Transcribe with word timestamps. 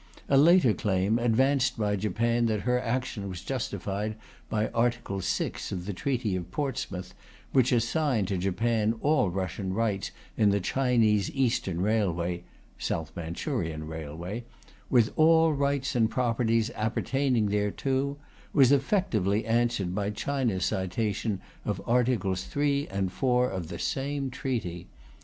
A 0.27 0.35
later 0.35 0.73
claim 0.73 1.19
advanced 1.19 1.77
by 1.77 1.95
Japan 1.95 2.47
that 2.47 2.61
her 2.61 2.79
action 2.79 3.29
was 3.29 3.43
justified 3.43 4.15
by 4.49 4.69
Article 4.69 5.19
VI 5.19 5.51
of 5.69 5.85
the 5.85 5.93
Treaty 5.93 6.35
of 6.35 6.49
Portsmouth, 6.49 7.13
which 7.53 7.71
assigned 7.71 8.27
to 8.29 8.37
Japan 8.39 8.95
all 9.01 9.29
Russian 9.29 9.73
rights 9.75 10.09
in 10.35 10.49
the 10.49 10.59
Chinese 10.59 11.29
Eastern 11.35 11.81
Railway 11.81 12.43
(South 12.79 13.11
Manchurian 13.15 13.85
Railway) 13.85 14.43
'with 14.89 15.13
all 15.17 15.53
rights 15.53 15.95
and 15.95 16.09
properties 16.09 16.71
appertaining 16.73 17.49
thereto,' 17.49 18.17
was 18.53 18.71
effectively 18.71 19.45
answered 19.45 19.93
by 19.93 20.09
China's 20.09 20.65
citation 20.65 21.39
of 21.63 21.79
Articles 21.85 22.47
III 22.57 22.89
and 22.89 23.09
IV 23.11 23.23
of 23.53 23.67
the 23.67 23.77
same 23.77 24.31
Treaty. 24.31 24.87